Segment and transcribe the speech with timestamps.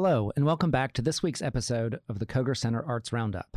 [0.00, 3.56] Hello, and welcome back to this week's episode of the Koger Center Arts Roundup.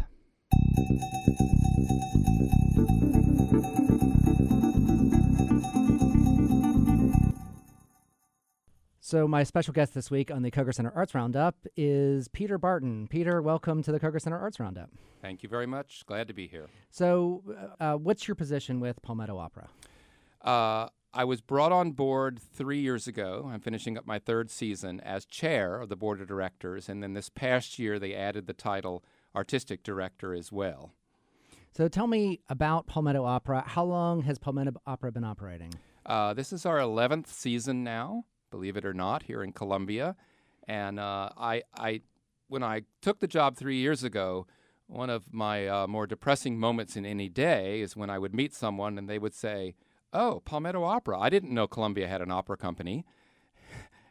[9.00, 13.08] So, my special guest this week on the Koger Center Arts Roundup is Peter Barton.
[13.08, 14.90] Peter, welcome to the Koger Center Arts Roundup.
[15.22, 16.04] Thank you very much.
[16.08, 16.66] Glad to be here.
[16.90, 17.44] So,
[17.80, 19.70] uh, what's your position with Palmetto Opera?
[20.42, 23.50] Uh, I was brought on board three years ago.
[23.52, 27.14] I'm finishing up my third season as chair of the board of directors, and then
[27.14, 29.04] this past year they added the title
[29.36, 30.94] artistic director as well.
[31.74, 33.64] So, tell me about Palmetto Opera.
[33.66, 35.74] How long has Palmetto Opera been operating?
[36.06, 40.16] Uh, this is our 11th season now, believe it or not, here in Columbia.
[40.68, 42.02] And uh, I, I,
[42.48, 44.48] when I took the job three years ago,
[44.88, 48.54] one of my uh, more depressing moments in any day is when I would meet
[48.54, 49.76] someone and they would say,
[50.14, 51.20] Oh, Palmetto Opera.
[51.20, 53.06] I didn't know Columbia had an opera company.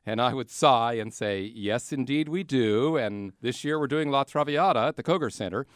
[0.06, 2.96] And I would sigh and say, Yes, indeed, we do.
[2.96, 5.66] And this year we're doing La Traviata at the Koger Center.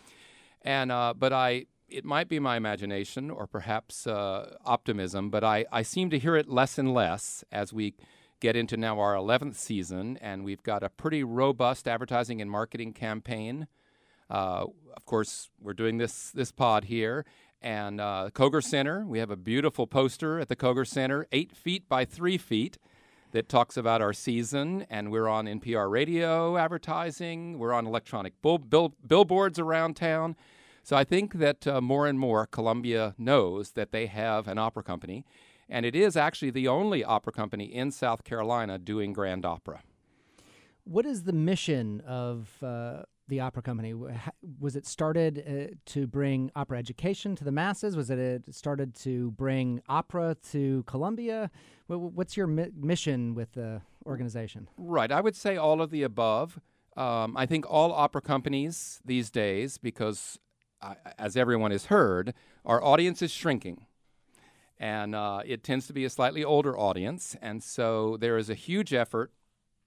[0.63, 5.66] And, uh, but I, it might be my imagination or perhaps uh, optimism, but I,
[5.71, 7.95] I seem to hear it less and less as we
[8.41, 10.16] get into now our 11th season.
[10.23, 13.68] And we've got a pretty robust advertising and marketing campaign.
[14.30, 14.65] Uh,
[14.96, 17.26] of course, we're doing this, this pod here
[17.65, 19.04] and uh, Koger Center.
[19.07, 22.79] We have a beautiful poster at the Koger Center, eight feet by three feet,
[23.32, 24.87] that talks about our season.
[24.88, 27.59] And we're on NPR radio advertising.
[27.59, 30.37] We're on electronic bill- bill- billboards around town.
[30.85, 34.82] So I think that uh, more and more Columbia knows that they have an opera
[34.82, 35.24] company,
[35.66, 39.80] and it is actually the only opera company in South Carolina doing grand opera.
[40.85, 43.94] What is the mission of uh, the opera company?
[44.60, 47.96] Was it started uh, to bring opera education to the masses?
[47.96, 51.50] Was it uh, started to bring opera to Columbia?
[51.86, 54.68] What's your mi- mission with the organization?
[54.76, 55.10] Right.
[55.10, 56.60] I would say all of the above.
[56.96, 60.38] Um, I think all opera companies these days, because
[60.80, 63.86] uh, as everyone has heard, our audience is shrinking.
[64.78, 67.36] And uh, it tends to be a slightly older audience.
[67.40, 69.32] And so there is a huge effort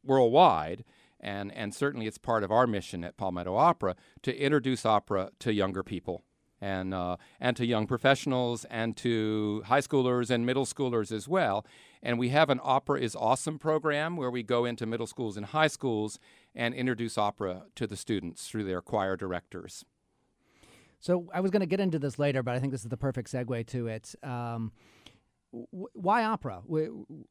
[0.03, 0.83] worldwide
[1.19, 5.53] and and certainly it's part of our mission at Palmetto Opera to introduce opera to
[5.53, 6.23] younger people
[6.61, 11.65] and uh, and to young professionals and to high schoolers and middle schoolers as well.
[12.01, 15.47] And we have an Opera is Awesome program where we go into middle schools and
[15.47, 16.19] high schools
[16.55, 19.83] and introduce opera to the students through their choir directors.
[20.99, 22.97] So I was going to get into this later, but I think this is the
[22.97, 24.15] perfect segue to it.
[24.23, 24.71] Um,
[25.51, 26.61] why opera?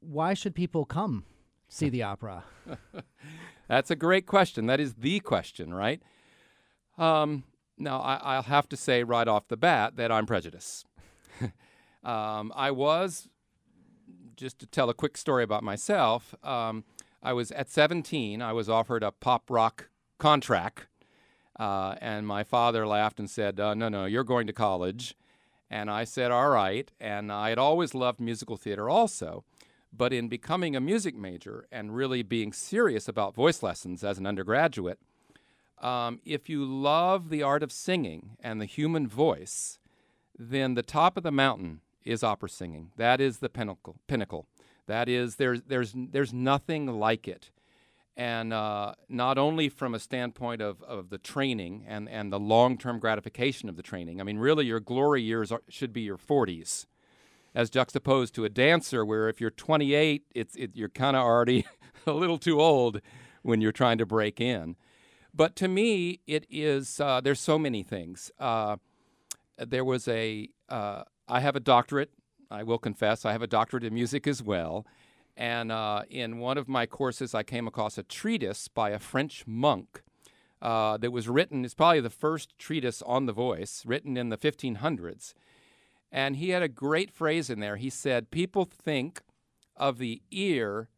[0.01, 1.25] Why should people come
[1.69, 2.44] see the opera?
[3.69, 4.66] That's a great question.
[4.66, 6.00] That is the question, right?
[6.99, 7.44] Um,
[7.78, 10.87] now, I, will have to say right off the bat that I'm prejudiced.
[12.04, 13.28] um, I was,
[14.37, 16.84] just to tell a quick story about myself, um,
[17.22, 19.88] I was at 17, I was offered a pop rock
[20.19, 20.87] contract.
[21.59, 25.15] Uh, and my father laughed and said, uh, No, no, you're going to college.
[25.71, 26.91] And I said, All right.
[27.00, 29.44] And I had always loved musical theater also.
[29.93, 34.27] But in becoming a music major and really being serious about voice lessons as an
[34.27, 34.99] undergraduate,
[35.81, 39.79] um, if you love the art of singing and the human voice,
[40.39, 42.93] then the top of the mountain is opera singing.
[42.97, 43.97] That is the pinnacle.
[44.07, 44.47] Pinnacle.
[44.87, 47.51] That is there's there's there's nothing like it,
[48.17, 52.79] and uh, not only from a standpoint of, of the training and and the long
[52.79, 54.21] term gratification of the training.
[54.21, 56.87] I mean, really, your glory years are, should be your 40s
[57.56, 61.65] as juxtaposed to a dancer where if you're 28, it's it, you're kind of already
[62.06, 63.00] a little too old
[63.43, 64.77] when you're trying to break in.
[65.34, 68.31] But to me, it is uh, there's so many things.
[68.39, 68.77] Uh,
[69.56, 72.11] there was a uh, I have a doctorate.
[72.50, 74.87] I will confess I have a doctorate in music as well.
[75.34, 79.47] And uh, in one of my courses, I came across a treatise by a French
[79.47, 80.03] monk
[80.61, 81.65] uh, that was written.
[81.65, 85.33] It's probably the first treatise on the voice, written in the 1500s
[86.11, 87.77] and he had a great phrase in there.
[87.77, 89.22] He said, People think
[89.77, 90.89] of the ear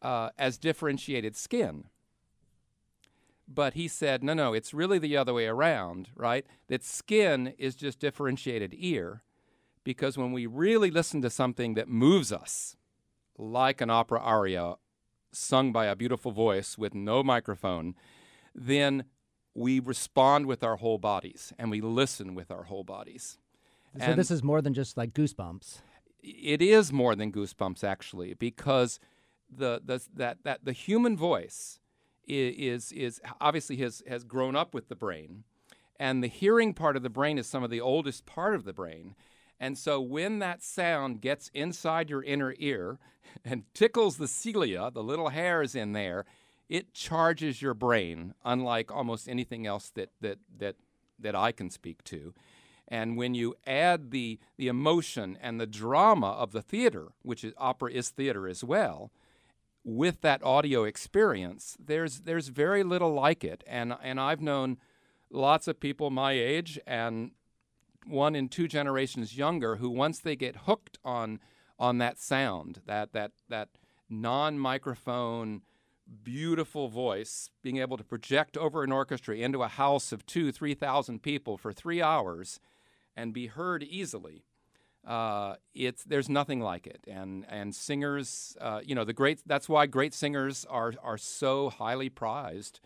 [0.00, 1.84] uh, as differentiated skin.
[3.48, 6.46] But he said, no, no, it's really the other way around, right?
[6.68, 9.22] That skin is just differentiated ear.
[9.84, 12.76] Because when we really listen to something that moves us,
[13.36, 14.76] like an opera aria
[15.32, 17.94] sung by a beautiful voice with no microphone,
[18.54, 19.04] then
[19.54, 23.38] we respond with our whole bodies and we listen with our whole bodies.
[23.98, 25.80] So and this is more than just like goosebumps.
[26.22, 28.98] It is more than goosebumps, actually, because
[29.50, 31.78] the, the that that the human voice
[32.26, 35.44] is is obviously has has grown up with the brain,
[35.98, 38.72] and the hearing part of the brain is some of the oldest part of the
[38.72, 39.14] brain.
[39.60, 42.98] And so when that sound gets inside your inner ear
[43.44, 46.24] and tickles the cilia, the little hairs in there,
[46.68, 50.76] it charges your brain, unlike almost anything else that that that
[51.18, 52.34] that I can speak to.
[52.92, 57.54] And when you add the the emotion and the drama of the theater, which is
[57.56, 59.10] opera is theater as well,
[59.82, 63.64] with that audio experience, there's there's very little like it.
[63.66, 64.76] And and I've known
[65.30, 67.30] lots of people my age and
[68.06, 71.40] one in two generations younger who once they get hooked on
[71.78, 73.70] on that sound, that that that
[74.10, 75.62] non-microphone
[76.22, 80.74] beautiful voice, being able to project over an orchestra into a house of two, three
[80.74, 82.60] thousand people for three hours,
[83.16, 84.44] and be heard easily.
[85.06, 89.40] Uh, it's there's nothing like it, and and singers, uh, you know, the great.
[89.44, 92.78] That's why great singers are are so highly prized,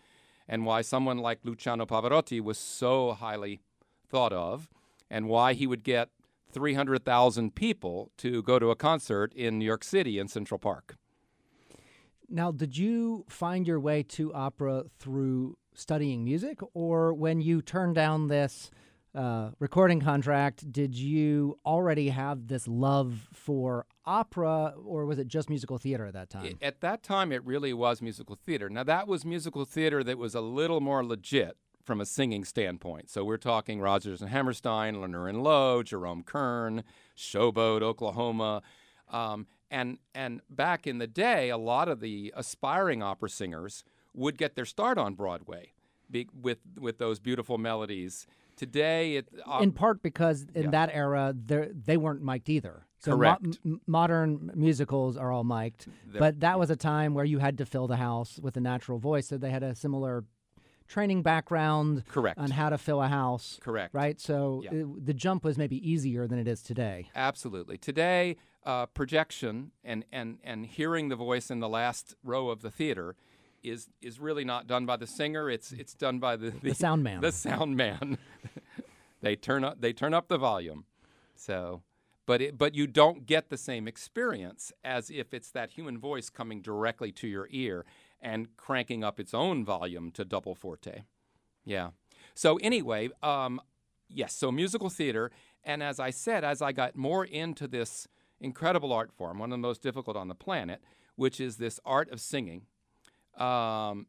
[0.47, 3.61] and why someone like Luciano Pavarotti was so highly
[4.09, 4.67] thought of,
[5.11, 6.09] and why he would get
[6.51, 10.95] 300,000 people to go to a concert in New York City in Central Park.
[12.29, 17.95] Now, did you find your way to opera through studying music, or when you turned
[17.95, 18.71] down this
[19.15, 25.49] uh, recording contract, did you already have this love for opera, or was it just
[25.49, 26.57] musical theater at that time?
[26.61, 28.69] At that time, it really was musical theater.
[28.69, 33.09] Now, that was musical theater that was a little more legit from a singing standpoint.
[33.09, 36.83] So we're talking Rodgers and Hammerstein, Lerner and Lowe, Jerome Kern,
[37.17, 38.61] Showboat, Oklahoma.
[39.09, 43.83] Um, and and back in the day, a lot of the aspiring opera singers
[44.13, 45.73] would get their start on Broadway
[46.09, 48.27] be, with with those beautiful melodies.
[48.57, 50.69] Today, it uh, in part because in yeah.
[50.71, 52.85] that era they weren't mic'd either.
[52.99, 57.25] So mo- m- modern musicals are all mic'd, They're, but that was a time where
[57.25, 59.27] you had to fill the house with a natural voice.
[59.27, 60.25] So they had a similar
[60.87, 64.71] training background correct on how to fill a house correct right so yeah.
[64.71, 68.37] it, the jump was maybe easier than it is today absolutely today
[68.67, 73.15] uh, projection and, and, and hearing the voice in the last row of the theater
[73.63, 75.49] is is really not done by the singer.
[75.49, 77.21] It's it's done by the the, the sound man.
[77.21, 78.17] The sound man.
[79.21, 80.85] they turn up they turn up the volume.
[81.35, 81.81] So,
[82.25, 86.29] but it, but you don't get the same experience as if it's that human voice
[86.29, 87.85] coming directly to your ear
[88.19, 91.03] and cranking up its own volume to double forte.
[91.63, 91.89] Yeah.
[92.33, 93.61] So anyway, um,
[94.09, 94.33] yes.
[94.33, 95.31] So musical theater,
[95.63, 98.07] and as I said, as I got more into this
[98.39, 100.81] incredible art form, one of the most difficult on the planet,
[101.15, 102.63] which is this art of singing.
[103.37, 104.07] Um,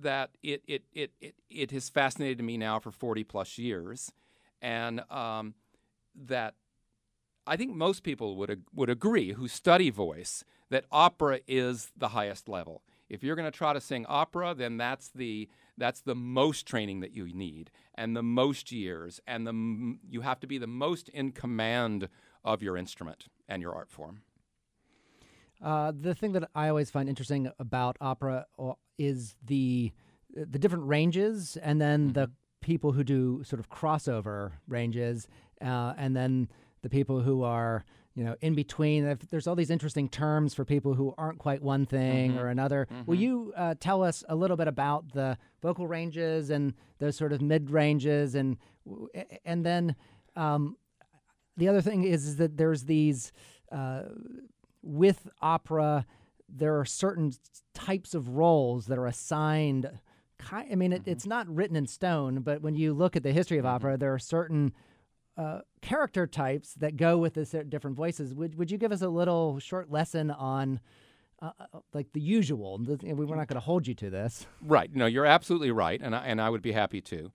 [0.00, 4.12] that it, it, it, it, it has fascinated me now for 40 plus years.
[4.60, 5.54] And um,
[6.14, 6.54] that
[7.46, 12.48] I think most people would, would agree who study voice that opera is the highest
[12.48, 12.82] level.
[13.08, 15.48] If you're going to try to sing opera, then that's the
[15.78, 20.40] that's the most training that you need and the most years and the you have
[20.40, 22.08] to be the most in command
[22.44, 24.22] of your instrument and your art form.
[25.62, 29.92] Uh, the thing that I always find interesting about opera uh, is the
[30.34, 32.12] the different ranges, and then mm-hmm.
[32.12, 35.26] the people who do sort of crossover ranges,
[35.60, 36.48] uh, and then
[36.82, 37.84] the people who are
[38.14, 39.18] you know in between.
[39.30, 42.40] There's all these interesting terms for people who aren't quite one thing mm-hmm.
[42.40, 42.86] or another.
[42.92, 43.04] Mm-hmm.
[43.06, 47.32] Will you uh, tell us a little bit about the vocal ranges and those sort
[47.32, 48.58] of mid ranges, and
[49.44, 49.96] and then
[50.36, 50.76] um,
[51.56, 53.32] the other thing is, is that there's these
[53.72, 54.02] uh,
[54.82, 56.06] with opera.
[56.48, 57.32] There are certain
[57.74, 59.90] types of roles that are assigned.
[60.50, 61.10] I mean, it, mm-hmm.
[61.10, 63.74] it's not written in stone, but when you look at the history of mm-hmm.
[63.74, 64.72] opera, there are certain
[65.36, 68.34] uh, character types that go with the different voices.
[68.34, 70.80] Would Would you give us a little short lesson on?
[71.40, 72.80] Uh, uh like the usual.
[72.84, 74.44] We're not going to hold you to this.
[74.60, 74.92] Right.
[74.92, 77.30] No, you're absolutely right, and I, and I would be happy to.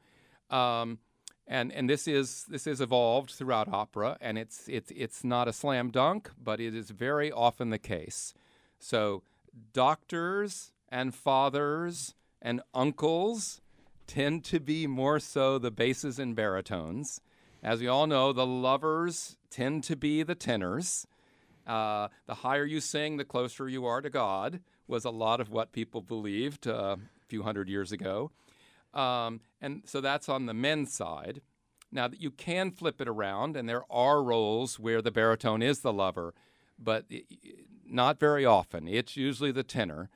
[0.49, 0.99] Um,
[1.47, 5.53] and and this is this is evolved throughout opera, and it's it's it's not a
[5.53, 8.33] slam dunk, but it is very often the case.
[8.79, 9.23] So
[9.73, 13.61] doctors and fathers and uncles
[14.07, 17.21] tend to be more so the basses and baritones.
[17.61, 21.07] As we all know, the lovers tend to be the tenors.
[21.65, 25.49] Uh, the higher you sing, the closer you are to God, was a lot of
[25.49, 28.31] what people believed uh, a few hundred years ago.
[28.93, 31.41] Um, and so that's on the men's side.
[31.91, 35.93] Now, you can flip it around, and there are roles where the baritone is the
[35.93, 36.33] lover,
[36.79, 37.05] but
[37.85, 38.87] not very often.
[38.87, 40.09] It's usually the tenor.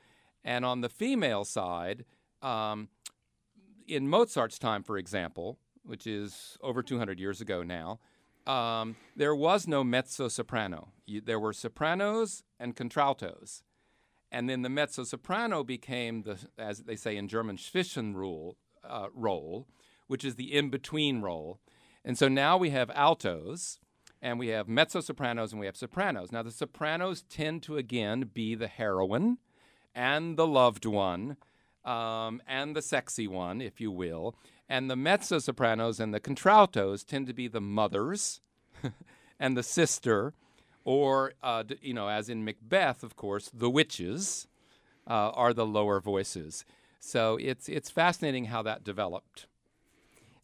[0.44, 2.06] And on the female side,
[2.42, 2.90] um,
[3.88, 8.00] in Mozart's time, for example, which is over 200 years ago now,
[8.48, 10.94] um, there was no mezzo soprano.
[11.08, 13.62] there were sopranos and contraltos.
[14.32, 18.56] And then the mezzo soprano became the, as they say in German, Zwischenrole,
[18.88, 19.68] uh, role,
[20.08, 21.60] which is the in between role.
[22.04, 23.80] And so now we have altos
[24.22, 26.32] and we have mezzo sopranos and we have sopranos.
[26.32, 29.38] Now, the sopranos tend to again be the heroine
[29.94, 31.38] and the loved one
[31.86, 34.36] um, and the sexy one, if you will.
[34.70, 38.42] And the mezzo sopranos and the contraltos tend to be the mothers
[39.40, 40.34] and the sister,
[40.84, 44.48] or, uh, you know, as in Macbeth, of course, the witches
[45.08, 46.66] uh, are the lower voices.
[47.00, 49.48] So it's, it's fascinating how that developed.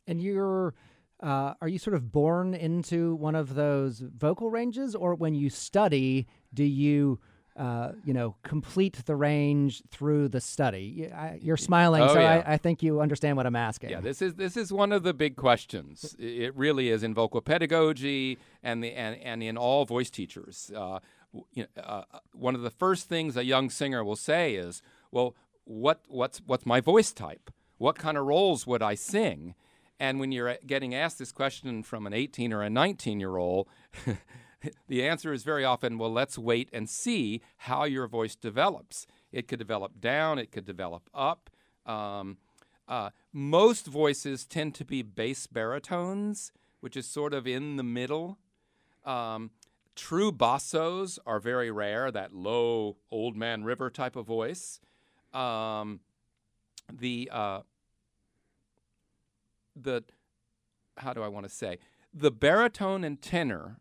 [0.07, 0.73] And you're.
[1.21, 5.49] Uh, are you sort of born into one of those vocal ranges, or when you
[5.49, 7.17] study, do you
[7.55, 11.09] uh, you know, complete the range through the study?
[11.13, 12.43] I, you're smiling, oh, so yeah.
[12.45, 13.91] I, I, think you understand what I'm asking.
[13.91, 16.15] Yeah, this is this is one of the big questions.
[16.17, 20.71] it really is in vocal pedagogy and the and, and in all voice teachers.
[20.75, 20.99] Uh,
[21.53, 24.81] you know, uh, one of the first things a young singer will say is,
[25.11, 27.51] "Well, what what's what's my voice type?
[27.77, 29.55] What kind of roles would I sing?"
[29.99, 33.67] And when you're getting asked this question from an 18 or a 19 year old,
[34.87, 39.05] the answer is very often, well, let's wait and see how your voice develops.
[39.31, 41.49] It could develop down, it could develop up.
[41.85, 42.37] Um,
[42.87, 48.37] uh, most voices tend to be bass baritones, which is sort of in the middle.
[49.05, 49.51] Um,
[49.95, 54.79] true bassos are very rare, that low old man river type of voice.
[55.33, 55.99] Um,
[56.91, 57.61] the uh,
[59.75, 60.03] the
[60.97, 61.79] how do I want to say
[62.13, 63.79] the baritone and tenor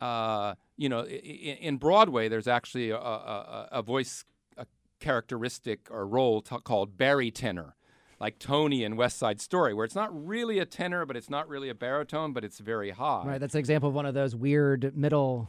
[0.00, 4.24] uh, you know, in, in, Broadway, there's actually a, a, a voice
[4.56, 4.66] a
[5.00, 7.72] characteristic or role t- called barytenor,
[8.20, 11.48] like Tony in West Side Story, where it's not really a tenor, but it's not
[11.48, 13.24] really a baritone, but it's very high.
[13.24, 13.40] Right.
[13.40, 15.48] That's an example of one of those weird middle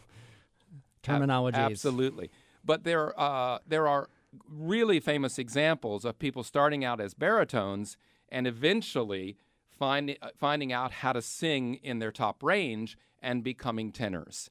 [1.03, 1.55] terminologies.
[1.55, 2.31] A- absolutely.
[2.63, 4.07] But there, uh, there are
[4.49, 7.97] really famous examples of people starting out as baritones
[8.29, 9.37] and eventually
[9.77, 14.49] find, uh, finding out how to sing in their top range and becoming tenors.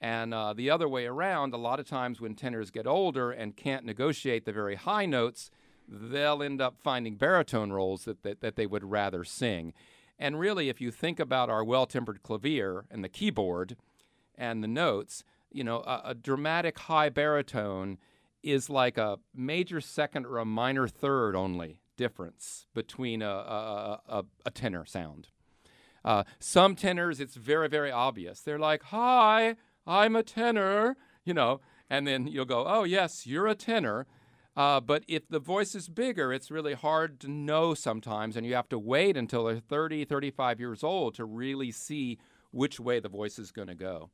[0.00, 3.56] And uh, the other way around, a lot of times when tenors get older and
[3.56, 5.50] can't negotiate the very high notes,
[5.88, 9.72] they'll end up finding baritone roles that, that, that they would rather sing.
[10.18, 13.76] And really, if you think about our well tempered clavier and the keyboard
[14.34, 17.98] and the notes, you know, a, a, dramatic high baritone
[18.46, 24.24] is like a major second or a minor third only difference between a, a, a,
[24.46, 25.28] a tenor sound.
[26.04, 28.40] Uh, some tenors, it's very, very obvious.
[28.40, 31.60] They're like, Hi, I'm a tenor, you know,
[31.90, 34.06] and then you'll go, Oh, yes, you're a tenor.
[34.56, 38.54] Uh, but if the voice is bigger, it's really hard to know sometimes, and you
[38.54, 42.18] have to wait until they're 30, 35 years old to really see
[42.52, 44.10] which way the voice is going to go.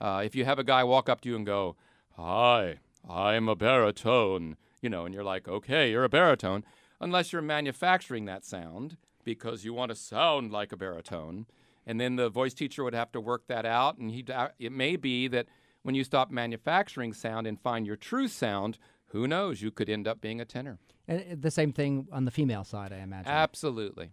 [0.00, 1.74] Uh, if you have a guy walk up to you and go,
[2.16, 6.64] Hi, I'm a baritone, you know, and you're like, Okay, you're a baritone,
[7.00, 11.46] unless you're manufacturing that sound because you want to sound like a baritone.
[11.86, 13.98] And then the voice teacher would have to work that out.
[13.98, 14.24] And he,
[14.58, 15.46] it may be that
[15.82, 19.60] when you stop manufacturing sound and find your true sound, who knows?
[19.60, 20.78] You could end up being a tenor.
[21.08, 23.30] And the same thing on the female side, I imagine.
[23.30, 24.10] Absolutely.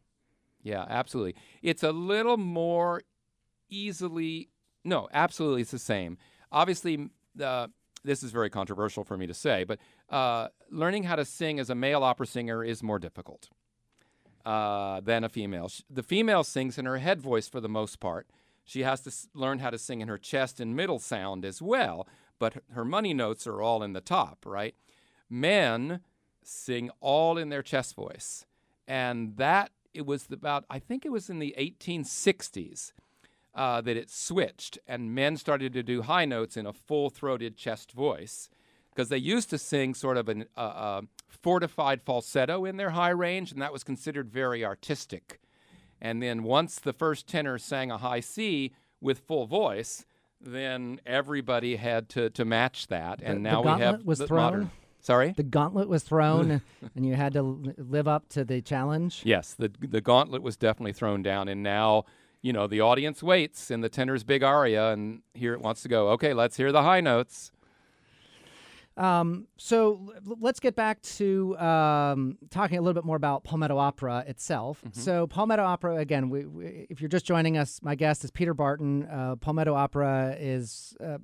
[0.62, 1.36] Yeah, absolutely.
[1.62, 3.04] It's a little more
[3.70, 4.50] easily,
[4.84, 6.18] no, absolutely, it's the same.
[6.52, 7.10] Obviously,
[7.42, 7.68] uh,
[8.04, 9.80] this is very controversial for me to say, but
[10.10, 13.50] uh, learning how to sing as a male opera singer is more difficult
[14.46, 15.70] uh, than a female.
[15.90, 18.28] The female sings in her head voice for the most part.
[18.64, 21.62] She has to s- learn how to sing in her chest and middle sound as
[21.62, 24.76] well, but her money notes are all in the top, right?
[25.30, 26.02] Men
[26.44, 28.46] sing all in their chest voice.
[28.88, 32.92] And that, it was about, I think it was in the 1860s
[33.60, 37.58] uh, that it switched, and men started to do high notes in a full throated
[37.58, 38.50] chest voice
[38.90, 43.10] because they used to sing sort of a uh, uh, fortified falsetto in their high
[43.10, 45.42] range, and that was considered very artistic.
[46.00, 50.06] And then once the first tenor sang a high C with full voice,
[50.40, 53.20] then everybody had to, to match that.
[53.22, 54.42] And the, now the we have was the thrown.
[54.42, 54.72] modern.
[55.02, 55.34] Sorry.
[55.34, 56.62] The gauntlet was thrown,
[56.96, 57.42] and you had to
[57.78, 59.22] live up to the challenge.
[59.26, 62.06] Yes, the the gauntlet was definitely thrown down, and now
[62.42, 65.90] you know the audience waits in the tenor's big aria, and here it wants to
[65.90, 66.10] go.
[66.10, 67.52] Okay, let's hear the high notes.
[69.00, 73.78] Um, so l- let's get back to um, talking a little bit more about Palmetto
[73.78, 74.82] Opera itself.
[74.86, 75.00] Mm-hmm.
[75.00, 78.54] So Palmetto Opera, again, we, we, if you're just joining us, my guest is Peter
[78.54, 79.06] Barton.
[79.06, 81.18] Uh, Palmetto Opera is uh,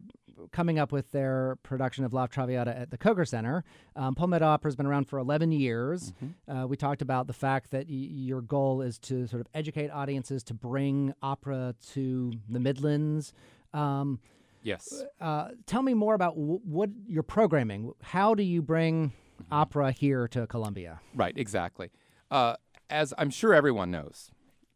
[0.55, 3.65] coming up with their production of La Traviata at the Koger Center.
[3.97, 6.13] Um, Palmetto Opera has been around for 11 years.
[6.23, 6.57] Mm-hmm.
[6.57, 9.89] Uh, we talked about the fact that y- your goal is to sort of educate
[9.89, 13.33] audiences to bring opera to the Midlands.
[13.73, 14.19] Um,
[14.63, 15.03] Yes.
[15.19, 17.91] uh, tell me more about w- what your programming.
[18.01, 19.11] How do you bring
[19.51, 21.01] opera here to Columbia?
[21.13, 21.91] Right, exactly.
[22.31, 22.55] Uh,
[22.89, 24.31] as I'm sure everyone knows,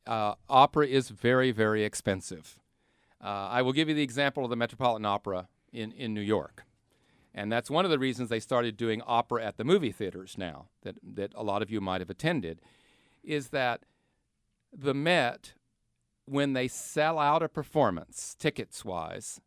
[0.05, 2.59] uh, opera is very, very expensive.
[3.23, 6.65] Uh, I will give you the example of the Metropolitan Opera in, in New York.
[7.33, 10.67] And that's one of the reasons they started doing opera at the movie theaters now,
[10.83, 12.59] that, that a lot of you might have attended,
[13.23, 13.83] is that
[14.75, 15.53] the Met,
[16.25, 19.39] when they sell out a performance, tickets wise,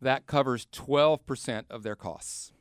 [0.00, 2.52] that covers 12% of their costs.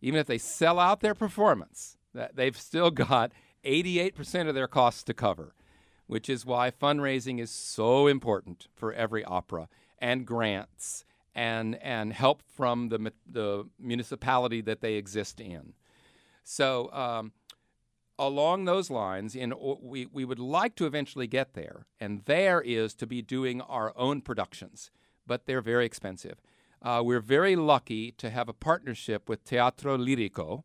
[0.00, 3.32] Even if they sell out their performance, that they've still got
[3.64, 5.54] 88% of their costs to cover,
[6.06, 9.68] which is why fundraising is so important for every opera
[9.98, 15.74] and grants and and help from the the municipality that they exist in.
[16.44, 17.32] So um,
[18.18, 22.94] along those lines, in we we would like to eventually get there, and there is
[22.94, 24.90] to be doing our own productions,
[25.26, 26.40] but they're very expensive.
[26.82, 30.64] Uh, we're very lucky to have a partnership with Teatro Lirico.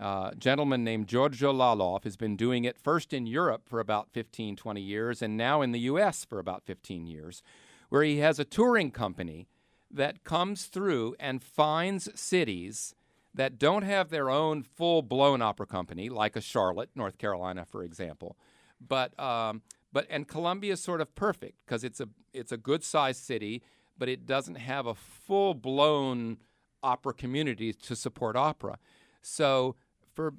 [0.00, 4.08] Uh, a gentleman named Giorgio Lalov has been doing it first in Europe for about
[4.12, 6.24] 15, 20 years, and now in the U.S.
[6.24, 7.42] for about 15 years,
[7.90, 9.46] where he has a touring company
[9.90, 12.94] that comes through and finds cities
[13.34, 17.82] that don't have their own full blown opera company, like a Charlotte, North Carolina, for
[17.82, 18.36] example.
[18.80, 22.82] But um, but and Columbia is sort of perfect because it's a it's a good
[22.82, 23.62] sized city,
[23.98, 26.38] but it doesn't have a full blown
[26.82, 28.78] opera community to support opera.
[29.22, 29.76] So
[30.14, 30.34] for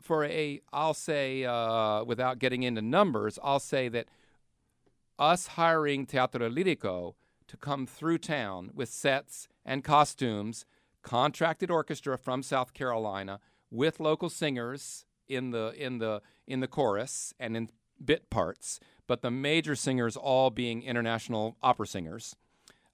[0.00, 4.06] for a I'll say uh, without getting into numbers, I'll say that
[5.18, 7.14] us hiring Teatro Lirico
[7.48, 10.64] to come through town with sets and costumes,
[11.02, 17.34] contracted orchestra from South Carolina with local singers in the in the in the chorus
[17.38, 17.70] and in
[18.04, 22.36] bit parts, but the major singers all being international opera singers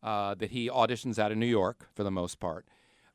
[0.03, 2.67] uh, that he auditions out of New York for the most part.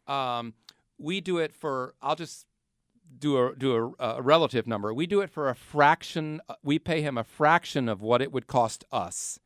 [0.08, 0.54] Um,
[0.98, 2.46] we do it for I'll just
[3.20, 4.94] do a do a, a, relative number.
[4.94, 6.42] We do it for a fraction.
[6.64, 9.40] We pay him a fraction of what it would cost us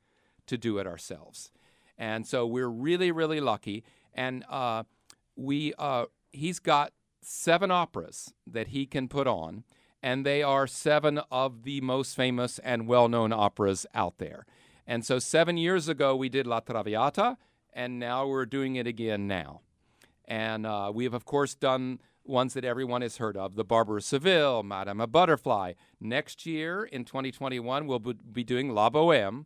[0.48, 1.52] to do it ourselves.
[2.02, 3.84] And so we're really, really lucky.
[4.12, 4.86] And uh,
[5.36, 9.66] we, uh, he's got seven operas that he can put on,
[10.02, 14.48] and they are seven of the most famous and well known operas out there.
[14.88, 17.38] And so seven years ago, we did La Traviata,
[17.72, 19.62] and now we're doing it again now.
[20.26, 23.98] And uh, we have, of course, done ones that everyone has heard of the Barber
[23.98, 25.74] of Seville, Madame Butterfly.
[26.00, 29.46] Next year, in 2021, we'll be doing La Boheme,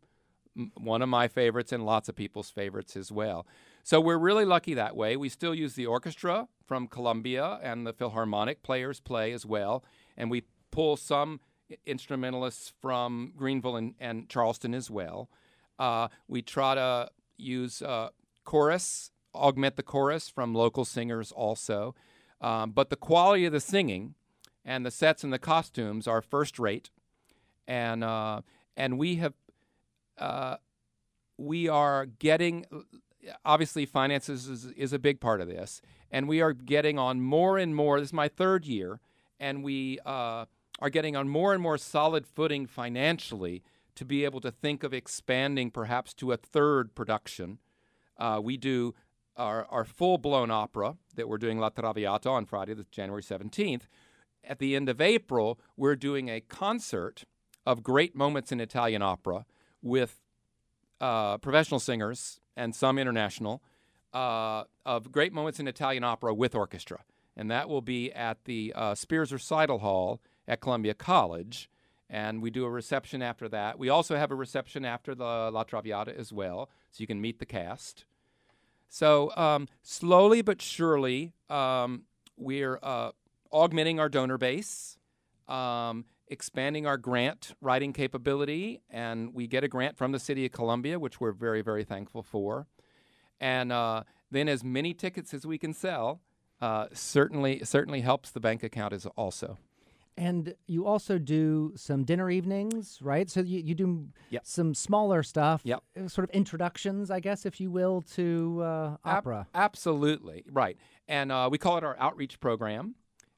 [0.75, 3.45] one of my favorites and lots of people's favorites as well.
[3.83, 5.15] So we're really lucky that way.
[5.17, 9.83] We still use the orchestra from Columbia and the Philharmonic players play as well.
[10.17, 11.39] And we pull some
[11.85, 15.29] instrumentalists from Greenville and, and Charleston as well.
[15.77, 18.09] Uh, we try to use uh,
[18.43, 21.95] chorus, augment the chorus from local singers also.
[22.41, 24.15] Um, but the quality of the singing
[24.63, 26.89] and the sets and the costumes are first rate.
[27.67, 28.41] And, uh,
[28.77, 29.33] and we have
[30.17, 30.57] uh,
[31.37, 32.65] we are getting
[33.43, 37.57] obviously finances is, is a big part of this and we are getting on more
[37.57, 38.99] and more this is my third year
[39.39, 40.45] and we uh,
[40.79, 43.63] are getting on more and more solid footing financially
[43.95, 47.59] to be able to think of expanding perhaps to a third production.
[48.17, 48.93] Uh, we do
[49.37, 53.83] our, our full-blown opera that we're doing la traviata on friday the january 17th
[54.43, 57.25] at the end of april we're doing a concert
[57.65, 59.45] of great moments in italian opera
[59.85, 60.19] with
[60.99, 63.61] uh, professional singers and some international
[64.13, 67.03] uh, of great moments in Italian opera with orchestra.
[67.37, 71.69] And that will be at the uh, Spears Recital Hall at Columbia College.
[72.09, 73.77] And we do a reception after that.
[73.77, 77.39] We also have a reception after the La Traviata as well, so you can meet
[77.39, 78.05] the cast.
[78.87, 82.03] So, um, slowly but surely, um,
[82.37, 83.11] we're uh,
[83.51, 84.97] augmenting our donor base.
[85.47, 90.51] Um, expanding our grant writing capability, and we get a grant from the City of
[90.51, 92.67] Columbia, which we're very, very thankful for.
[93.39, 96.21] And uh, then, as many tickets as we can sell,
[96.61, 99.57] uh, certainly certainly helps the bank account as also.
[100.17, 103.29] And you also do some dinner evenings, right?
[103.29, 104.43] So you, you do yep.
[104.45, 105.83] some smaller stuff, yep.
[105.99, 109.47] Uh, sort of introductions, I guess, if you will, to uh, opera.
[109.53, 110.77] Ab- absolutely, right.
[111.09, 112.95] And uh, we call it our outreach program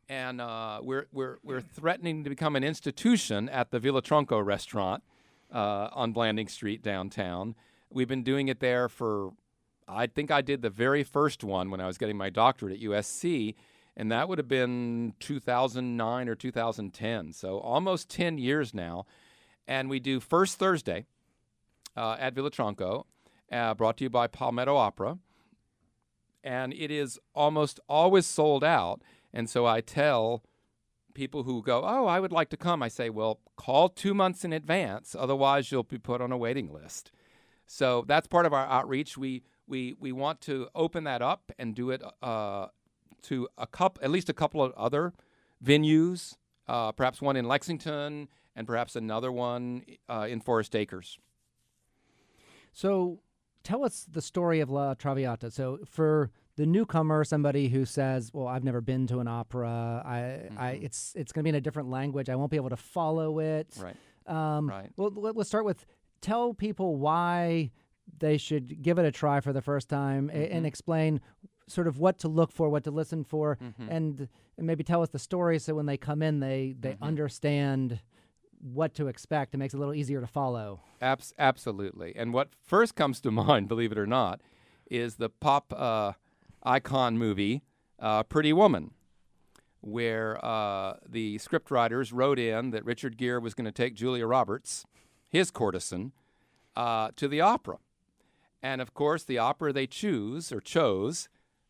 [0.10, 5.04] and uh, we're, we're, we're threatening to become an institution at the Villa Tronco restaurant
[5.54, 7.56] uh, on Blanding Street downtown.
[7.90, 9.32] We've been doing it there for,
[9.88, 12.82] I think I did the very first one when I was getting my doctorate at
[12.82, 13.56] USC,
[13.96, 19.06] and that would have been 2009 or 2010, so almost 10 years now.
[19.68, 21.06] And we do first Thursday
[21.98, 23.04] uh, at Villa Tronco,
[23.52, 25.18] uh, brought to you by Palmetto Opera.
[26.44, 29.02] And it is almost always sold out
[29.34, 30.44] and so I tell
[31.18, 32.82] people who go, Oh, I would like to come.
[32.82, 35.16] I say, Well, call two months in advance.
[35.18, 37.12] Otherwise, you'll be put on a waiting list.
[37.66, 39.18] So that's part of our outreach.
[39.18, 42.68] We, we, we want to open that up and do it uh,
[43.24, 45.14] to a couple, at least a couple of other
[45.64, 46.38] venues,
[46.68, 51.18] uh, perhaps one in Lexington and perhaps another one uh, in Forest Acres.
[52.72, 53.20] So,
[53.64, 55.52] tell us the story of La Traviata.
[55.52, 60.02] So, for the newcomer, somebody who says, "Well, I've never been to an opera.
[60.04, 60.60] I, mm-hmm.
[60.60, 62.30] I it's it's going to be in a different language.
[62.30, 63.96] I won't be able to follow it." Right.
[64.26, 64.90] Um, right.
[64.98, 65.86] Well, let, us start with
[66.20, 67.72] tell people why
[68.20, 70.56] they should give it a try for the first time mm-hmm.
[70.56, 71.22] and explain
[71.68, 73.90] sort of what to look for, what to listen for, mm-hmm.
[73.90, 77.04] and, and maybe tell us the story so when they come in, they they mm-hmm.
[77.04, 78.00] understand
[78.60, 79.54] what to expect.
[79.54, 80.82] It makes it a little easier to follow.
[81.02, 82.14] Abs- absolutely.
[82.16, 84.42] And what first comes to mind, believe it or not,
[84.90, 86.14] is the pop uh,
[86.64, 87.64] icon movie
[88.00, 88.92] uh, Pretty Woman,
[89.82, 94.86] where uh, the scriptwriters wrote in that Richard Gere was going to take Julia Roberts,
[95.30, 96.12] his courtesan,
[96.76, 97.78] uh, to the opera.
[98.62, 101.30] And of course, the opera they choose or chose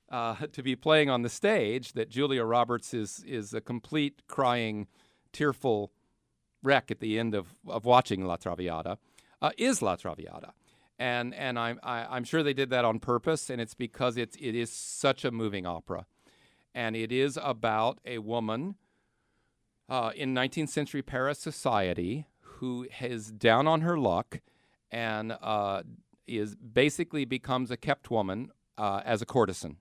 [0.10, 4.88] uh, to be playing on the stage that Julia Roberts is is a complete crying,
[5.32, 5.92] tearful
[6.64, 8.98] wreck at the end of, of watching La Traviata
[9.42, 10.54] uh, is La Traviata.
[11.00, 13.76] And, and I'm, I, am i am sure they did that on purpose, and it's
[13.76, 16.06] because it's, it is such a moving opera.
[16.74, 18.76] And it is about a woman
[19.90, 24.42] uh, in 19th century Paris society who is down on her luck
[24.92, 25.84] and uh,
[26.28, 29.78] is basically becomes a kept woman uh, as a courtesan.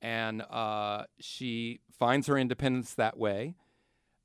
[0.00, 3.54] And uh, she finds her independence that way.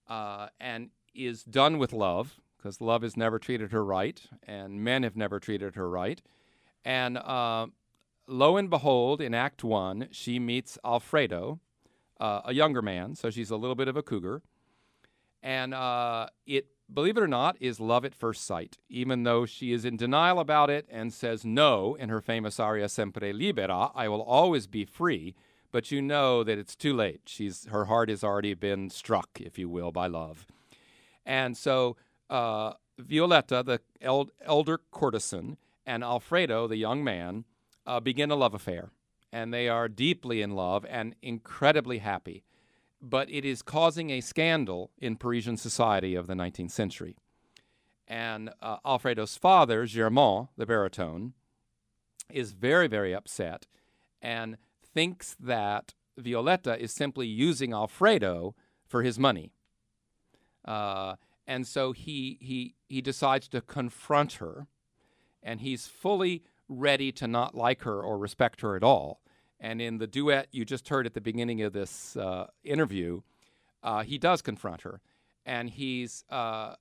[0.07, 5.03] Uh, and is done with love, because love has never treated her right, and men
[5.03, 6.21] have never treated her right.
[6.85, 7.67] And uh,
[8.27, 11.59] lo and behold, in Act One, she meets Alfredo,
[12.19, 14.41] uh, a younger man, so she's a little bit of a cougar.
[15.41, 19.73] And uh, it, believe it or not, is love at first sight, even though she
[19.73, 24.07] is in denial about it and says no in her famous aria Sempre Libera, I
[24.07, 25.35] will always be free.
[25.71, 27.21] But you know that it's too late.
[27.25, 30.45] She's, her heart has already been struck, if you will, by love.
[31.25, 31.95] And so
[32.31, 37.45] uh, Violetta, the el- elder courtesan, and Alfredo, the young man,
[37.85, 38.89] uh, begin a love affair.
[39.31, 42.43] And they are deeply in love and incredibly happy.
[43.01, 47.15] But it is causing a scandal in Parisian society of the 19th century.
[48.07, 51.33] And uh, Alfredo's father, Germont, the baritone,
[52.29, 53.67] is very, very upset
[54.21, 54.57] and
[54.93, 58.53] thinks that Violetta is simply using Alfredo
[58.85, 59.51] for his money.
[60.65, 61.15] Uh,
[61.51, 64.67] and so he, he, he decides to confront her,
[65.43, 69.19] and he's fully ready to not like her or respect her at all.
[69.59, 73.19] And in the duet you just heard at the beginning of this uh, interview,
[73.83, 75.01] uh, he does confront her.
[75.45, 76.75] And he's uh,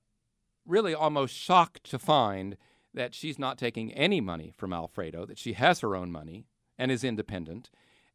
[0.65, 2.55] really almost shocked to find
[2.93, 6.45] that she's not taking any money from Alfredo, that she has her own money
[6.77, 7.69] and is independent,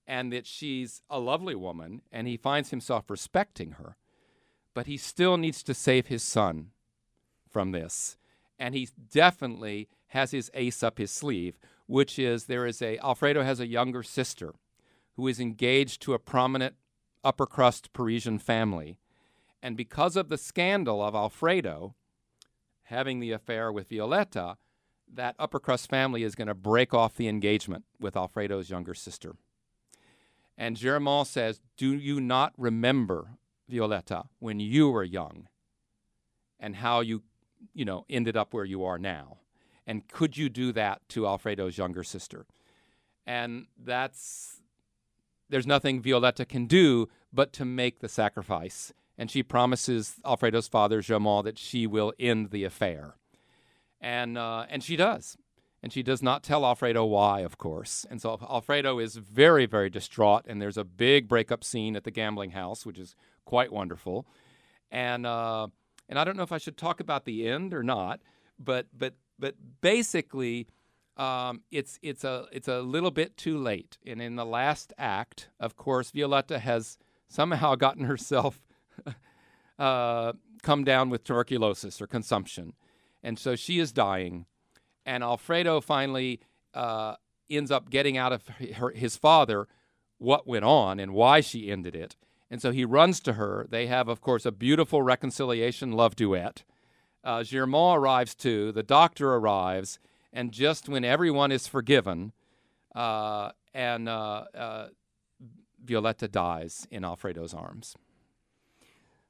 [0.06, 3.98] and that she's a lovely woman, and he finds himself respecting her
[4.76, 6.66] but he still needs to save his son
[7.48, 8.18] from this.
[8.58, 13.42] And he definitely has his ace up his sleeve, which is there is a Alfredo
[13.42, 14.52] has a younger sister
[15.14, 16.74] who is engaged to a prominent
[17.24, 18.98] upper crust Parisian family.
[19.62, 21.94] And because of the scandal of Alfredo
[22.82, 24.58] having the affair with Violetta,
[25.10, 29.36] that upper crust family is going to break off the engagement with Alfredo's younger sister.
[30.58, 35.48] And Germont says, Do you not remember Violetta, when you were young
[36.58, 37.22] and how you,
[37.74, 39.38] you know, ended up where you are now?
[39.86, 42.46] And could you do that to Alfredo's younger sister?
[43.26, 44.60] And that's,
[45.48, 48.92] there's nothing Violetta can do but to make the sacrifice.
[49.18, 53.16] And she promises Alfredo's father, Germont, that she will end the affair.
[54.00, 55.36] And, uh, and she does.
[55.82, 58.04] And she does not tell Alfredo why, of course.
[58.10, 60.44] And so Alfredo is very, very distraught.
[60.48, 63.14] And there's a big breakup scene at the gambling house, which is
[63.46, 64.26] quite wonderful.
[64.90, 65.68] And uh,
[66.08, 68.20] and I don't know if I should talk about the end or not,
[68.58, 70.68] but but but basically,
[71.16, 73.96] um, it's it's a it's a little bit too late.
[74.06, 78.60] And in the last act, of course, Violetta has somehow gotten herself
[79.78, 80.32] uh,
[80.62, 82.74] come down with tuberculosis or consumption,
[83.22, 84.46] and so she is dying.
[85.04, 86.40] And Alfredo finally
[86.74, 87.14] uh,
[87.48, 89.68] ends up getting out of her, his father
[90.18, 92.16] what went on and why she ended it.
[92.50, 93.66] And so he runs to her.
[93.68, 96.62] They have, of course, a beautiful reconciliation love duet.
[97.24, 98.72] Uh, Germont arrives too.
[98.72, 99.98] The doctor arrives.
[100.32, 102.32] And just when everyone is forgiven,
[102.94, 104.88] uh, and uh, uh
[105.84, 107.96] Violetta dies in Alfredo's arms.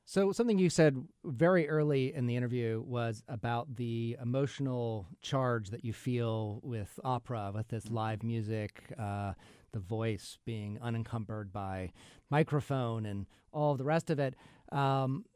[0.09, 5.85] So, something you said very early in the interview was about the emotional charge that
[5.85, 9.33] you feel with opera, with this live music, uh,
[9.77, 11.93] the voice being unencumbered by
[12.31, 14.35] microphone and all the rest of it.
[14.73, 15.27] Um,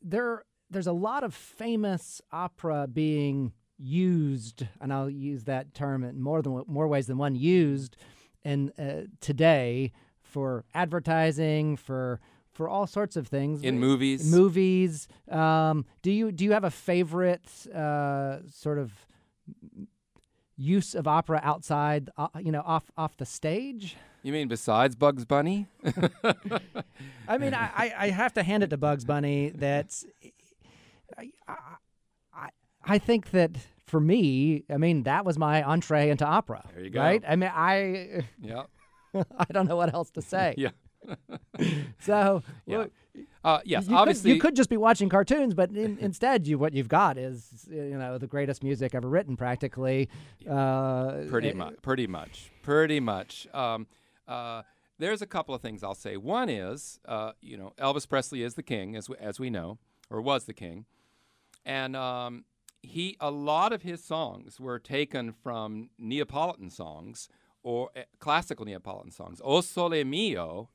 [0.00, 6.22] there, there's a lot of famous opera being used, and I'll use that term in
[6.22, 7.34] more than more ways than one.
[7.34, 7.96] Used,
[8.44, 9.90] and uh, today
[10.22, 12.20] for advertising, for
[12.52, 14.30] for all sorts of things in movies.
[14.30, 15.08] Movies.
[15.28, 18.92] Um, do you do you have a favorite uh, sort of
[20.60, 23.96] use of opera outside, uh, you know, off off the stage?
[24.22, 25.66] You mean besides Bugs Bunny?
[27.28, 30.04] I mean, I, I, I, have to hand it to Bugs Bunny that
[31.16, 31.30] I,
[32.34, 32.48] I,
[32.84, 33.52] I think that
[33.86, 36.64] for me, I mean, that was my entree into opera.
[36.74, 37.00] There you go.
[37.00, 37.22] Right?
[37.26, 38.24] I mean, I.
[38.40, 38.64] Yeah.
[39.14, 40.54] I don't know what else to say.
[40.58, 40.70] yeah.
[41.98, 42.76] so yeah.
[42.78, 42.86] Well,
[43.42, 46.58] uh, yes, you obviously could, you could just be watching cartoons, but in, instead, you
[46.58, 50.08] what you've got is you know the greatest music ever written, practically.
[50.48, 53.46] Uh, pretty much, pretty much, pretty much.
[53.54, 53.86] Um,
[54.28, 54.62] uh,
[54.98, 56.16] there's a couple of things I'll say.
[56.16, 59.78] One is, uh, you know, Elvis Presley is the king, as we, as we know,
[60.10, 60.84] or was the king,
[61.64, 62.44] and um,
[62.82, 67.28] he a lot of his songs were taken from Neapolitan songs
[67.62, 69.40] or uh, classical Neapolitan songs.
[69.44, 70.70] O Sole Mio,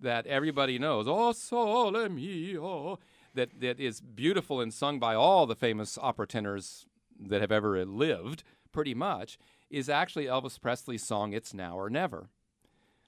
[0.00, 1.06] that everybody knows.
[1.08, 2.98] O Sole Mio,
[3.34, 6.86] that that is beautiful and sung by all the famous opera tenors
[7.18, 9.38] that have ever lived, pretty much,
[9.70, 12.28] is actually Elvis Presley's song "It's Now or Never."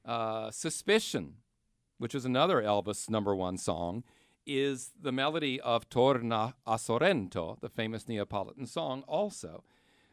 [0.04, 1.34] Uh, Suspicion,
[1.98, 4.04] which is another Elvis number one song,
[4.46, 9.62] is the melody of Torna a Sorrento, the famous Neapolitan song, also.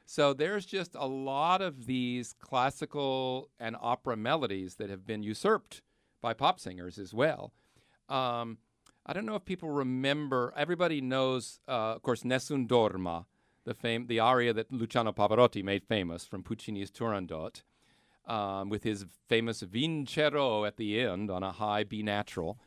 [0.06, 5.82] So there's just a lot of these classical and opera melodies that have been usurped
[6.26, 7.54] by pop singers as well.
[8.10, 8.58] Um,
[9.06, 10.52] I don't know if people remember.
[10.58, 13.26] Everybody knows, uh, of course, Nessun Dorma,
[13.64, 17.62] the fame, the aria that Luciano Pavarotti made famous from Puccini's Turandot,
[18.26, 22.58] um, with his famous Vincero at the end on a high B natural.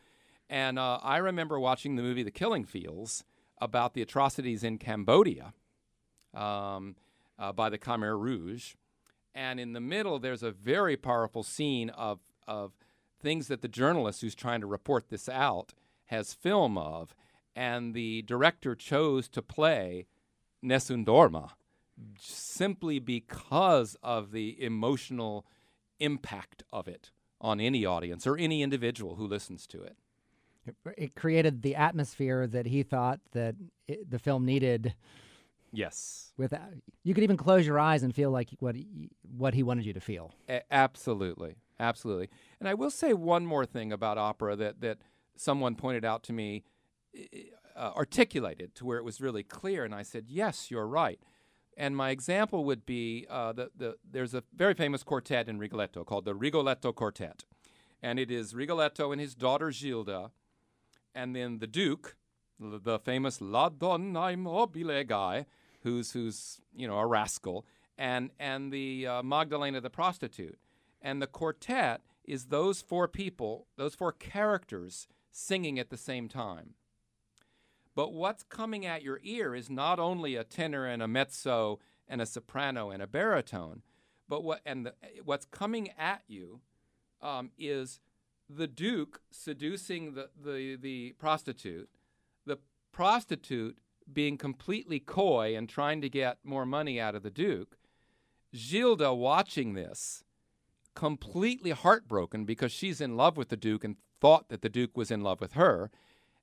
[0.48, 3.24] And uh, I remember watching the movie The Killing Fields
[3.60, 5.52] about the atrocities in Cambodia.
[6.32, 6.94] Um,
[7.38, 8.74] uh, by the Khmer Rouge.
[9.34, 12.72] And in the middle, there's a very powerful scene of, of
[13.20, 15.74] things that the journalist who's trying to report this out
[16.06, 17.14] has film of.
[17.54, 20.06] And the director chose to play
[20.62, 21.50] Nessun Dorma
[22.20, 25.44] simply because of the emotional
[25.98, 29.96] impact of it on any audience or any individual who listens to it.
[30.96, 33.56] It created the atmosphere that he thought that
[33.88, 34.94] it, the film needed
[35.72, 36.32] Yes.
[36.36, 39.62] Without uh, you could even close your eyes and feel like what he, what he
[39.62, 40.32] wanted you to feel.
[40.48, 42.28] A- absolutely, absolutely.
[42.60, 44.98] And I will say one more thing about opera that that
[45.36, 46.64] someone pointed out to me,
[47.76, 51.20] uh, articulated to where it was really clear, and I said, "Yes, you're right."
[51.76, 56.02] And my example would be uh, the, the there's a very famous quartet in Rigoletto
[56.04, 57.44] called the Rigoletto Quartet,
[58.02, 60.32] and it is Rigoletto and his daughter Gilda,
[61.14, 62.16] and then the Duke,
[62.58, 65.46] the famous La Donna è Mobile guy,
[65.82, 67.64] who's who's you know a rascal,
[67.96, 70.58] and and the uh, Magdalena the prostitute,
[71.00, 76.74] and the quartet is those four people, those four characters singing at the same time.
[77.94, 82.20] But what's coming at your ear is not only a tenor and a mezzo and
[82.20, 83.82] a soprano and a baritone,
[84.28, 86.60] but what and the, what's coming at you
[87.20, 88.00] um, is
[88.48, 91.88] the duke seducing the, the, the prostitute,
[92.46, 92.58] the
[92.92, 93.78] prostitute
[94.12, 97.76] being completely coy and trying to get more money out of the Duke,
[98.54, 100.24] Gilda watching this,
[100.98, 105.12] completely heartbroken because she's in love with the Duke and thought that the Duke was
[105.12, 105.92] in love with her,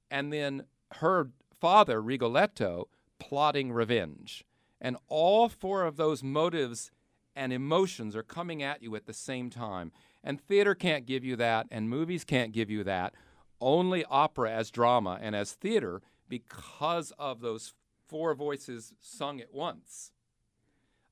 [0.09, 0.63] and then
[0.93, 2.87] her father, Rigoletto,
[3.19, 4.45] plotting revenge.
[4.79, 6.89] And all four of those motives
[7.35, 9.91] and emotions are coming at you at the same time.
[10.23, 13.13] And theater can't give you that, and movies can't give you that.
[13.59, 17.73] Only opera as drama and as theater because of those
[18.07, 20.13] four voices sung at once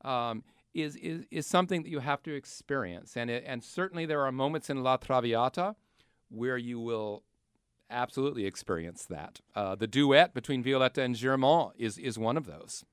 [0.03, 3.15] um, is, is, is something that you have to experience.
[3.15, 5.75] And, it, and certainly there are moments in La Traviata
[6.29, 7.23] where you will
[7.89, 9.39] absolutely experience that.
[9.55, 12.83] Uh, the duet between Violetta and Germont is, is one of those.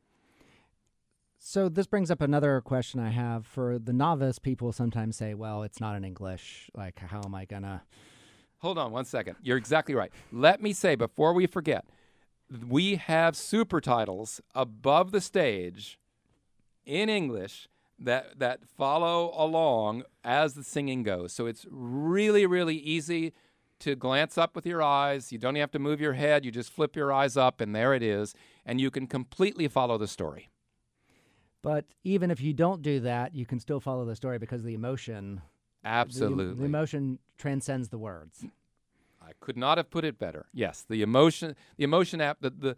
[1.43, 4.39] So this brings up another question I have for the novice.
[4.39, 6.69] People sometimes say, "Well, it's not in English.
[6.77, 7.83] Like, how am I gonna?"
[8.59, 9.37] Hold on one second.
[9.41, 10.13] You're exactly right.
[10.31, 11.87] Let me say before we forget,
[12.69, 15.99] we have super titles above the stage
[16.85, 17.70] in English
[18.01, 21.33] that that follow along as the singing goes.
[21.33, 23.33] So it's really really easy
[23.81, 25.33] to glance up with your eyes.
[25.33, 26.45] You don't have to move your head.
[26.45, 28.35] You just flip your eyes up and there it is
[28.67, 30.51] and you can completely follow the story.
[31.63, 34.75] But even if you don't do that, you can still follow the story because the
[34.75, 35.43] emotion
[35.85, 36.49] Absolutely.
[36.49, 38.45] The, the emotion transcends the words.
[39.23, 40.47] I could not have put it better.
[40.53, 42.77] Yes, the emotion, the emotion app, the, the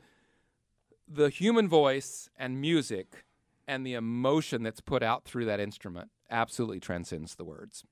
[1.08, 3.24] the human voice and music
[3.72, 7.85] and the emotion that's put out through that instrument absolutely transcends the words.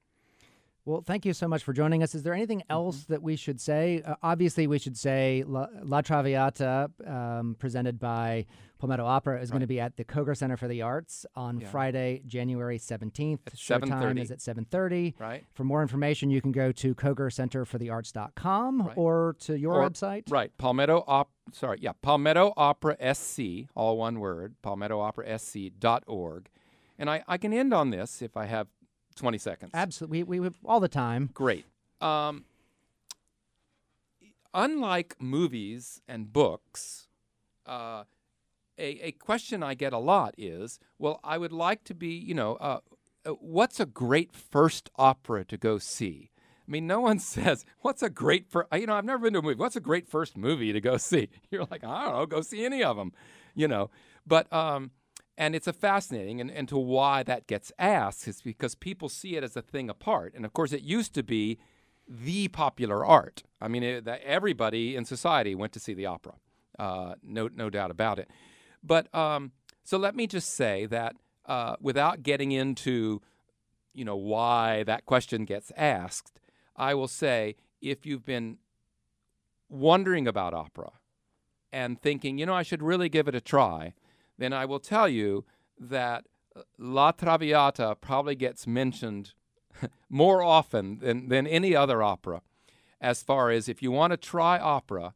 [0.86, 2.14] Well, thank you so much for joining us.
[2.14, 2.72] Is there anything Mm-hmm.
[2.72, 4.02] else that we should say?
[4.04, 8.46] Uh, obviously, we should say La, La Traviata, um, presented by
[8.78, 11.68] Palmetto Opera, is going to be at the Koger Center for the Arts on Yeah.
[11.68, 13.40] Friday, January 17th.
[13.46, 14.22] At Showtime 7:30.
[14.22, 15.14] is at 7.30.
[15.20, 15.44] Right?
[15.52, 18.96] For more information, you can go to kogercenterforthearts.com Right.
[18.96, 20.30] or to your Or- website.
[20.30, 20.56] Right.
[20.56, 26.48] Palmetto Op sorry, yeah, Palmetto Opera SC, all one word, Palmetto Opera SC.org.
[26.98, 28.68] And I, I can end on this if I have
[29.20, 29.70] 20 seconds.
[29.74, 30.22] Absolutely.
[30.24, 31.30] We, we, all the time.
[31.34, 31.66] Great.
[32.00, 32.44] Um,
[34.54, 37.08] unlike movies and books,
[37.66, 38.04] uh,
[38.78, 42.34] a, a question I get a lot is, well, I would like to be, you
[42.34, 42.80] know, uh,
[43.26, 46.30] uh, what's a great first opera to go see?
[46.66, 49.40] I mean, no one says, what's a great first, you know, I've never been to
[49.40, 49.56] a movie.
[49.56, 51.28] What's a great first movie to go see?
[51.50, 53.12] You're like, I don't know, go see any of them,
[53.54, 53.90] you know.
[54.26, 54.92] But, um,
[55.40, 59.36] and it's a fascinating, and, and to why that gets asked is because people see
[59.36, 60.34] it as a thing apart.
[60.36, 61.58] And of course, it used to be
[62.06, 63.42] the popular art.
[63.58, 66.34] I mean, it, that everybody in society went to see the opera,
[66.78, 68.28] uh, no, no doubt about it.
[68.82, 73.22] But um, so let me just say that uh, without getting into,
[73.94, 76.38] you know, why that question gets asked,
[76.76, 78.58] I will say if you've been
[79.70, 80.90] wondering about opera
[81.72, 83.94] and thinking, you know, I should really give it a try,
[84.40, 85.44] then I will tell you
[85.78, 86.24] that
[86.56, 89.34] uh, La Traviata probably gets mentioned
[90.08, 92.40] more often than, than any other opera.
[93.00, 95.14] As far as if you want to try opera,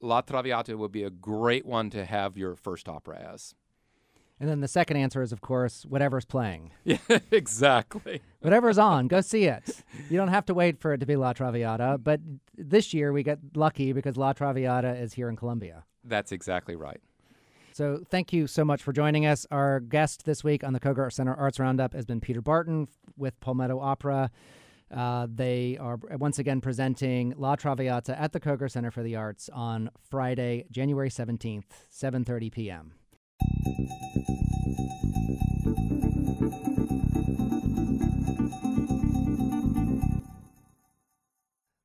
[0.00, 3.54] La Traviata would be a great one to have your first opera as.
[4.40, 6.72] And then the second answer is, of course, whatever's playing.
[6.84, 6.96] Yeah,
[7.30, 8.22] exactly.
[8.40, 9.84] Whatever's on, go see it.
[10.10, 11.98] You don't have to wait for it to be La Traviata.
[12.02, 12.20] But
[12.56, 15.84] this year we got lucky because La Traviata is here in Columbia.
[16.02, 17.00] That's exactly right.
[17.74, 19.46] So thank you so much for joining us.
[19.50, 23.38] Our guest this week on the Koger Center Arts Roundup has been Peter Barton with
[23.40, 24.30] Palmetto Opera.
[24.94, 29.48] Uh, they are once again presenting La Traviata at the Koger Center for the Arts
[29.54, 32.92] on Friday, January 17th, 7.30 p.m.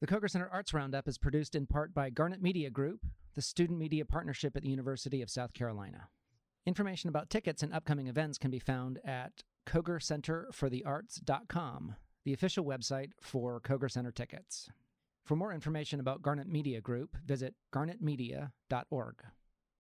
[0.01, 2.99] The Koger Center Arts Roundup is produced in part by Garnet Media Group,
[3.37, 6.09] the student media partnership at the University of South Carolina.
[6.65, 11.95] Information about tickets and upcoming events can be found at kogercenterforthearts.com,
[12.25, 14.71] the official website for Koger Center tickets.
[15.23, 19.15] For more information about Garnet Media Group, visit garnetmedia.org.